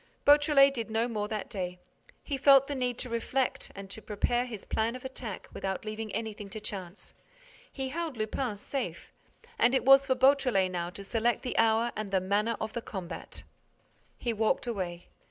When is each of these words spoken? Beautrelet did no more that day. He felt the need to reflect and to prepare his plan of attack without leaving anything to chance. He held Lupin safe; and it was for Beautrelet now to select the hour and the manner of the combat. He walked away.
Beautrelet 0.25 0.73
did 0.73 0.89
no 0.89 1.07
more 1.07 1.27
that 1.27 1.47
day. 1.47 1.77
He 2.23 2.35
felt 2.35 2.65
the 2.65 2.73
need 2.73 2.97
to 2.97 3.07
reflect 3.07 3.71
and 3.75 3.87
to 3.91 4.01
prepare 4.01 4.45
his 4.47 4.65
plan 4.65 4.95
of 4.95 5.05
attack 5.05 5.47
without 5.53 5.85
leaving 5.85 6.11
anything 6.11 6.49
to 6.49 6.59
chance. 6.59 7.13
He 7.71 7.89
held 7.89 8.17
Lupin 8.17 8.57
safe; 8.57 9.13
and 9.59 9.75
it 9.75 9.85
was 9.85 10.07
for 10.07 10.15
Beautrelet 10.15 10.71
now 10.71 10.89
to 10.89 11.03
select 11.03 11.43
the 11.43 11.55
hour 11.59 11.91
and 11.95 12.09
the 12.09 12.19
manner 12.19 12.57
of 12.59 12.73
the 12.73 12.81
combat. 12.81 13.43
He 14.17 14.33
walked 14.33 14.65
away. 14.65 15.05